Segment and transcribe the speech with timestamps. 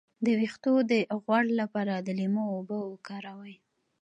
[0.25, 3.55] د ویښتو د غوړ لپاره د لیمو اوبه وکاروئ